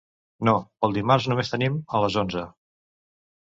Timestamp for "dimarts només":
0.95-1.55